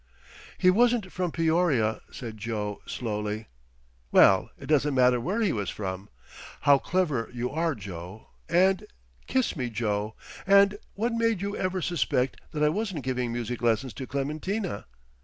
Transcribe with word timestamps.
"He 0.57 0.71
wasn't 0.71 1.11
from 1.11 1.31
Peoria," 1.31 2.01
said 2.11 2.35
Joe, 2.39 2.81
slowly. 2.87 3.49
"Well, 4.11 4.49
it 4.57 4.65
doesn't 4.65 4.95
matter 4.95 5.21
where 5.21 5.41
he 5.41 5.53
was 5.53 5.69
from. 5.69 6.09
How 6.61 6.79
clever 6.79 7.29
you 7.31 7.51
are, 7.51 7.75
Joe—and—kiss 7.75 9.55
me, 9.55 9.69
Joe—and 9.69 10.79
what 10.95 11.13
made 11.13 11.39
you 11.39 11.55
ever 11.55 11.83
suspect 11.83 12.41
that 12.51 12.63
I 12.63 12.69
wasn't 12.69 13.03
giving 13.03 13.31
music 13.31 13.61
lessons 13.61 13.93
to 13.93 14.07
Clementina?" 14.07 14.87